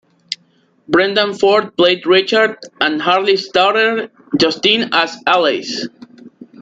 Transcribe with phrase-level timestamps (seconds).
[0.87, 5.65] Brendan Ford played Richard, and Hartley's daughter Justine as Alais.